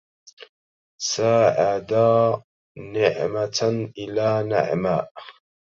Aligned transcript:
سَاعدا 1.07 2.43
نَعمةً 2.77 3.91
إلى 3.97 4.43
نَعْماءَ 4.49 5.11